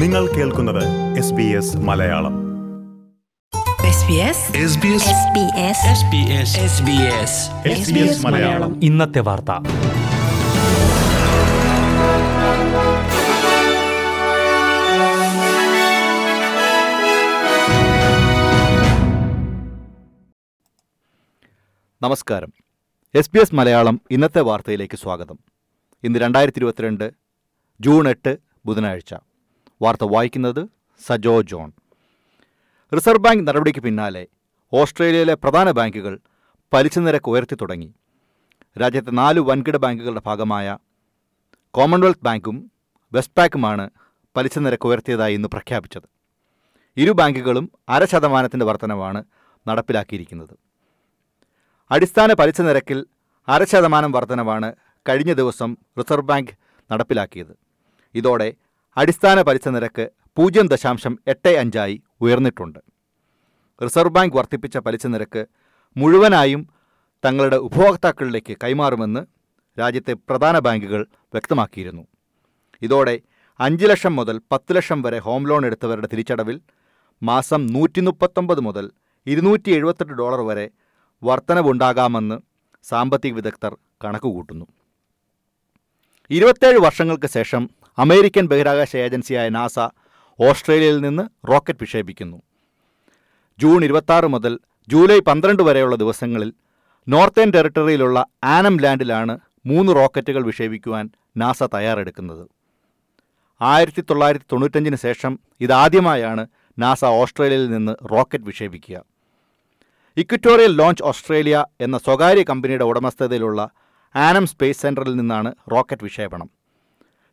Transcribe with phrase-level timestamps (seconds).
[0.00, 0.82] നിങ്ങൾ കേൾക്കുന്നത്
[1.18, 2.50] S B S Malayalam.
[3.82, 4.40] SBS
[7.72, 8.84] SBS Malayalam.
[8.84, 9.50] ഇന്നത്തെ വാർത്ത.
[22.02, 22.52] നമസ്കാരം.
[23.14, 25.38] എസ് ബി എസ് മലയാളം ഇന്നത്തെ വാർത്തയിലേക്ക് സ്വാഗതം.
[26.04, 27.10] ഇന്ന് രണ്ടായിരത്തി ഇരുപത്തിരണ്ട്
[27.80, 29.14] ജൂൺ എട്ട് ബുധനാഴ്ച.
[29.82, 30.68] വാർത്ത വായിക്കുന്നത്
[31.06, 31.72] സജോ ജോൺ.
[32.94, 34.26] റിസർവ് ബാങ്ക് നടപടിക്ക് പിന്നാലെ
[34.72, 36.20] ഓസ്ട്രേലിയയിലെ പ്രധാന ബാങ്കുകൾ
[36.72, 37.94] പലിശ നിരക്ക് ഉയർത്തി തുടങ്ങി.
[38.80, 40.78] രാജ്യത്തെ നാല് വൻകിട ബാങ്കുകളുടെ ഭാഗമായ
[41.70, 42.70] കോമൺവെൽത്ത് ബാങ്കും
[43.12, 43.90] വെസ്റ്റ് ബാങ്കുമാണ്
[44.36, 46.08] പലിശ നിരക്ക് ഉയർത്തിയതായി ഇന്ന് പ്രഖ്യാപിച്ചത്.
[46.96, 49.24] ഇരു ബാങ്കുകളും അര ശതമാനത്തിന്റെ വർധനവാണ്
[49.68, 50.54] നടപ്പിലാക്കിയിരിക്കുന്നത്.
[51.90, 53.06] അടിസ്ഥാന പലിശ നിരക്കിൽ
[53.48, 54.74] അര ശതമാനം വർധനവാണ്
[55.08, 56.50] കഴിഞ്ഞ ദിവസം റിസർവ് ബാങ്ക്
[56.92, 57.58] നടപ്പിലാക്കിയത്.
[58.14, 58.54] ഇതോടെ
[58.96, 62.78] അടിസ്ഥാന പലിശ നിരക്ക് പൂജ്യം ദശാംശം എട്ട് അഞ്ചായി ഉയർന്നിട്ടുണ്ട്.
[63.82, 65.46] റിസർവ് ബാങ്ക് വർദ്ധിപ്പിച്ച പലിശ നിരക്ക്
[65.96, 66.68] മുഴുവനായും
[67.24, 69.20] തങ്ങളുടെ ഉപഭോക്താക്കളിലേക്ക് കൈമാറുമെന്ന്
[69.80, 72.06] രാജ്യത്തെ പ്രധാന ബാങ്കുകൾ വ്യക്തമാക്കിയിരുന്നു.
[72.82, 73.20] ഇതോടെ
[73.60, 76.60] അഞ്ച് ലക്ഷം മുതൽ പത്ത് ലക്ഷം വരെ ഹോം ലോൺ എടുത്തവരുടെ തിരിച്ചടവിൽ
[77.22, 78.90] മാസം നൂറ്റി മുപ്പത്തൊമ്പത് മുതൽ
[79.26, 80.70] ഇരുന്നൂറ്റി എഴുപത്തെട്ട് ഡോളർ വരെ
[81.22, 82.38] വർധനവുണ്ടാകാമെന്ന്
[82.82, 84.66] സാമ്പത്തിക വിദഗ്ധർ കണക്കുകൂട്ടുന്നു.
[86.30, 87.70] ഇരുപത്തേഴ് വർഷങ്ങൾക്ക് ശേഷം
[88.02, 89.78] അമേരിക്കൻ ബഹിരാകാശ ഏജൻസിയായ നാസ
[90.38, 92.38] ഓസ്ട്രേലിയയിൽ നിന്ന് റോക്കറ്റ് വിക്ഷേപിക്കുന്നു.
[93.58, 94.52] ജൂൺ ഇരുപത്താറ് മുതൽ
[94.92, 96.50] ജൂലൈ പന്ത്രണ്ട് വരെയുള്ള ദിവസങ്ങളിൽ
[97.08, 99.34] നോർത്തേൺ ടെറിട്ടറിയിലുള്ള ആനം ലാൻഡിലാണ്
[99.70, 102.44] മൂന്ന് റോക്കറ്റുകൾ വിക്ഷേപിക്കുവാൻ നാസ തയ്യാറെടുക്കുന്നത്.
[103.60, 106.44] ആയിരത്തി തൊള്ളായിരത്തി തൊണ്ണൂറ്റഞ്ചിന് ശേഷം ഇതാദ്യമായാണ്
[106.78, 108.96] നാസ ഓസ്ട്രേലിയയിൽ നിന്ന് റോക്കറ്റ് വിക്ഷേപിക്കുക.
[110.16, 113.60] ഇക്വറ്റോറിയൽ ലോഞ്ച് ഓസ്ട്രേലിയ എന്ന സ്വകാര്യ കമ്പനിയുടെ ഉടമസ്ഥതയിലുള്ള
[114.14, 116.48] ആനം സ്പേസ് സെന്ററിൽ നിന്നാണ് റോക്കറ്റ് വിക്ഷേപണം.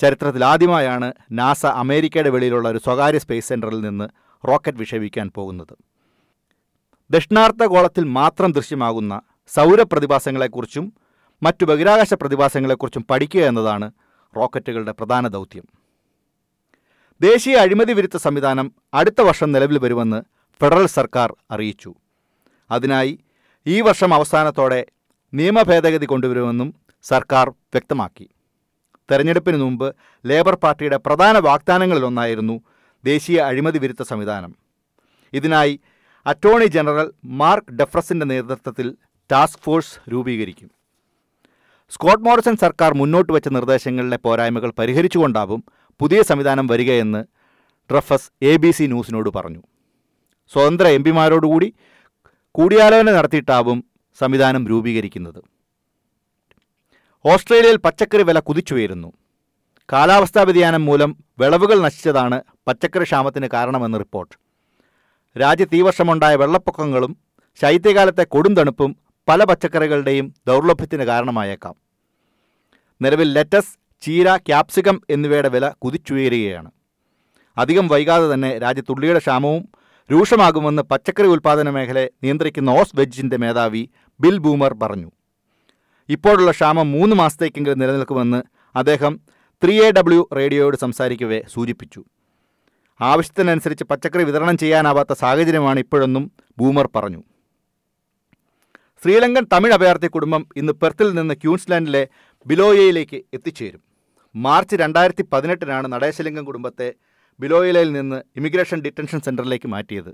[0.00, 4.08] ചരിത്രത്തിൽ ആദ്യമായാണ് നാസ അമേരിക്കയുടെ വെളിയിലുള്ള ഒരു സ്വകാര്യ സ്പേസ് സെന്ററിൽ നിന്ന്
[4.48, 5.74] റോക്കറ്റ് വിക്ഷേപിക്കാൻ പോകുന്നത്.
[7.10, 10.92] ദക്ഷിണാർത്ഥ ഗോളത്തിൽ മാത്രം ദൃശ്യമാകുന്ന സൗരപ്രതിഭാസങ്ങളെക്കുറിച്ചും
[11.42, 13.92] മറ്റു ബഹിരാകാശ പ്രതിഭാസങ്ങളെക്കുറിച്ചും പഠിക്കുക എന്നതാണ്
[14.36, 15.64] റോക്കറ്റുകളുടെ പ്രധാന ദൗത്യം.
[17.20, 20.22] ദേശീയ അഴിമതി വിരുദ്ധ സംവിധാനം അടുത്ത വർഷം നിലവിൽ വരുമെന്ന്
[20.60, 21.94] ഫെഡറൽ സർക്കാർ അറിയിച്ചു.
[22.70, 23.18] അതിനായി
[23.66, 24.86] ഈ വർഷം അവസാനത്തോടെ
[25.34, 28.28] നിയമഭേദഗതി കൊണ്ടുവരുമെന്നും സർക്കാർ വ്യക്തമാക്കി.
[29.10, 32.56] തെരഞ്ഞെടുപ്പിന് മുമ്പ് ലേബർ പാർട്ടിയുടെ പ്രധാന വാഗ്ദാനങ്ങളിലൊന്നായിരുന്നു
[33.04, 34.52] ദേശീയ അഴിമതി വിരുദ്ധ സംവിധാനം.
[35.32, 35.80] ഇതിനായി
[36.26, 38.96] അറ്റോർണി ജനറൽ മാർക്ക് ഡെഫ്രസിന്റെ നേതൃത്വത്തിൽ
[39.32, 40.70] ടാസ്ക് ഫോഴ്സ് രൂപീകരിക്കും.
[41.92, 45.64] സ്കോട്ട് മോറിസൺ സർക്കാർ മുന്നോട്ട് വെച്ച നിർദ്ദേശങ്ങളിലെ പോരായ്മകൾ പരിഹരിച്ചുകൊണ്ടാവും
[46.00, 47.24] പുതിയ സംവിധാനം വരികയെന്ന്
[47.90, 49.62] ഡ്രഫസ് എ ബി സി ന്യൂസിനോട് പറഞ്ഞു.
[50.52, 51.74] സ്വതന്ത്ര എം പിമാരോടുകൂടി
[52.54, 53.84] കൂടിയാലോചന നടത്തിയിട്ടാവും
[54.20, 55.40] സംവിധാനം രൂപീകരിക്കുന്നത്.
[57.24, 59.12] ഓസ്ട്രേലിയയിൽ പച്ചക്കറി വില കുതിച്ചുയരുന്നു.
[59.92, 64.34] കാലാവസ്ഥാ വ്യതിയാനം മൂലം വിളവുകൾ നശിച്ചതാണ് പച്ചക്കറി ക്ഷാമത്തിന് കാരണമെന്ന് റിപ്പോർട്ട്.
[65.40, 67.18] രാജ്യത്ത് ഈ വർഷമുണ്ടായ വെള്ളപ്പൊക്കങ്ങളും
[67.62, 68.96] ശൈത്യകാലത്തെ കൊടും തണുപ്പും
[69.28, 71.74] പല പച്ചക്കറികളുടെയും ദൗർലഭ്യത്തിന് കാരണമായേക്കാം.
[73.02, 76.70] നിലവിൽ ലെറ്റസ് ചീര ക്യാപ്സിക്കം എന്നിവയുടെ വില കുതിച്ചുയരുകയാണ്.
[77.58, 79.62] അധികം വൈകാതെ തന്നെ രാജ്യത്ത് ഉള്ളിയുടെ ക്ഷാമവും
[80.10, 85.10] രൂക്ഷമാകുമെന്ന് പച്ചക്കറി ഉൽപ്പാദന മേഖലയെ നിയന്ത്രിക്കുന്ന ഓസ് വെജിന്റെ മേധാവി ബിൽ ബൂമർ പറഞ്ഞു.
[86.10, 88.42] ഇപ്പോഴുള്ള ക്ഷാമം മൂന്ന് മാസത്തേക്കെങ്കിലും നിലനിൽക്കുമെന്ന്
[88.76, 89.20] അദ്ദേഹം
[89.64, 92.04] ത്രീ എ ഡബ്ല്യു റേഡിയോയോട് സംസാരിക്കവേ സൂചിപ്പിച്ചു.
[93.00, 97.22] ആവശ്യത്തിനനുസരിച്ച് പച്ചക്കറി വിതരണം ചെയ്യാനാവാത്ത സാഹചര്യമാണ് ഇപ്പോഴെന്നും ബൂമർ പറഞ്ഞു.
[99.02, 102.08] ശ്രീലങ്കൻ തമിഴ് അഭയാർത്ഥി കുടുംബം ഇന്ന് പെർത്തിൽ നിന്ന് ക്യൂൻസ്ലാൻഡിലെ
[102.46, 103.82] ബിലോയയിലേക്ക് എത്തിച്ചേരും.
[104.36, 106.92] മാർച്ച് രണ്ടായിരത്തി പതിനെട്ടിനാണ് നടേശലിംഗം കുടുംബത്തെ
[107.40, 110.12] ബിലോയിലയിൽ നിന്ന് ഇമിഗ്രേഷൻ ഡിറ്റൻഷൻ സെന്ററിലേക്ക് മാറ്റിയത്.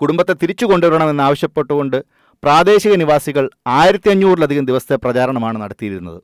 [0.00, 2.04] കുടുംബത്തെ തിരിച്ചു കൊണ്ടുവരണമെന്നാവശ്യപ്പെട്ടുകൊണ്ട്
[2.42, 6.22] പ്രാദേശിക നിവാസികൾ ആയിരത്തി അഞ്ഞൂറിലധികം ദിവസത്തെ പ്രചാരണമാണ് നടത്തിയിരുന്നത്.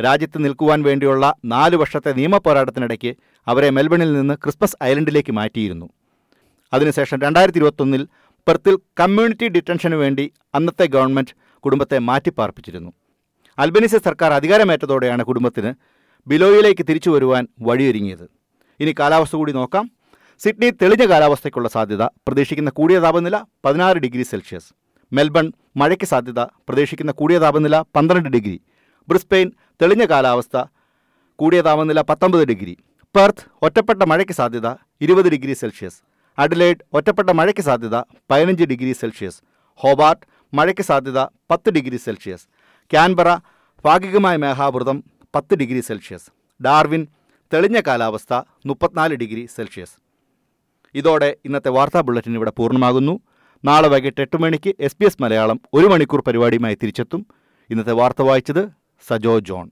[0.00, 5.88] രാജ്യത്ത് നിൽക്കുവാൻ വേണ്ടിയുള്ള നാല് വർഷത്തെ നിയമപോരാട്ടത്തിനിടയ്ക്ക് അവരെ മെൽബണിൽ നിന്ന് ക്രിസ്മസ് ഐലൻഡിലേക്ക് മാറ്റിയിരുന്നു.
[6.72, 8.08] അതിനുശേഷം രണ്ടായിരത്തി ഇരുപത്തൊന്നിൽ
[8.46, 12.92] പെർത്തിൽ കമ്മ്യൂണിറ്റി ഡിറ്റൻഷനു വേണ്ടി അന്നത്തെ ഗവൺമെന്റ് കുടുംബത്തെ മാറ്റിപ്പാർപ്പിച്ചിരുന്നു.
[13.58, 15.74] അൽബനീസ് സർക്കാർ അധികാരമേറ്റതോടെയാണ് കുടുംബത്തിന്
[16.26, 18.30] ബിലോയിലേക്ക് തിരിച്ചു വരുവാൻ വഴിയൊരുങ്ങിയത്.
[18.80, 19.90] ഇനി കാലാവസ്ഥ കൂടി നോക്കാം.
[20.38, 24.83] സിഡ്നി തെളിഞ്ഞ കാലാവസ്ഥയ്ക്കുള്ള സാധ്യത പ്രതീക്ഷിക്കുന്ന കൂടിയ താപനില പതിനാറ് ഡിഗ്രി സെൽഷ്യസ്.
[25.16, 28.60] മെൽബൺ മഴയ്ക്ക് സാധ്യത പ്രതീക്ഷിക്കുന്ന കൂടിയ താപനില പന്ത്രണ്ട് ഡിഗ്രി.
[29.08, 29.48] ബ്രിസ്പെയിൻ
[29.82, 30.56] തെളിഞ്ഞ കാലാവസ്ഥ
[31.36, 32.74] കൂടിയ താപനില പത്തൊമ്പത് ഡിഗ്രി.
[33.16, 34.68] പെർത്ത് ഒറ്റപ്പെട്ട മഴയ്ക്ക് സാധ്യത
[35.00, 35.98] ഇരുപത് ഡിഗ്രി സെൽഷ്യസ്.
[36.38, 37.96] അഡലേഡ് ഒറ്റപ്പെട്ട മഴയ്ക്ക് സാധ്യത
[38.30, 39.38] പതിനഞ്ച് ഡിഗ്രി സെൽഷ്യസ്.
[39.82, 41.20] ഹോബാർട്ട് മഴയ്ക്ക് സാധ്യത
[41.50, 42.44] പത്ത് ഡിഗ്രി സെൽഷ്യസ്.
[42.92, 43.28] ക്യാൻബറ
[43.84, 46.26] ഭാഗികമായ മേഘാവൃതം പത്ത് ഡിഗ്രി സെൽഷ്യസ്.
[46.64, 47.08] ഡാർവിൻ
[47.52, 48.34] തെളിഞ്ഞ കാലാവസ്ഥ
[48.66, 49.96] മുപ്പത്തിനാല് ഡിഗ്രി സെൽഷ്യസ്.
[50.94, 53.20] ഇതോടെ ഇന്നത്തെ വാർത്താ ബുള്ളറ്റിൻ ഇവിടെ പൂർണമാകുന്നു.
[53.64, 57.26] നാളെ വൈകിട്ട് എട്ട് മണിക്ക് എസ് ബി എസ് മലയാളം ഒരു മണിക്കൂർ പരിപാടിയുമായി തിരിച്ചെത്തും.
[57.70, 58.68] ഇന്നത്തെ വാർത്ത വായിച്ചത്
[59.08, 59.70] സജോ ജോൺ.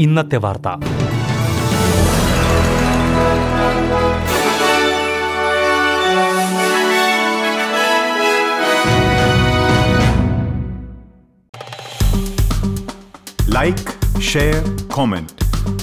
[0.00, 0.68] ഇന്നത്തെ വാർത്ത.
[13.50, 15.45] Like share comment